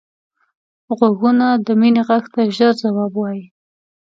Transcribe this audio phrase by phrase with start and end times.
[0.97, 3.43] غوږونه د مینې غږ ته ژر ځواب وايي